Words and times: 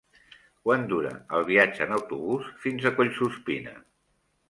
Quant 0.67 0.85
dura 0.93 1.11
el 1.41 1.45
viatge 1.51 1.85
en 1.87 1.95
autobús 1.99 2.51
fins 2.67 2.91
a 2.93 2.97
Collsuspina? 2.99 3.81